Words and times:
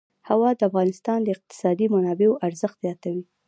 هوا 0.29 0.49
د 0.57 0.61
افغانستان 0.69 1.19
د 1.23 1.27
اقتصادي 1.35 1.85
منابعو 1.93 2.39
ارزښت 2.47 2.77
زیاتوي. 2.83 3.23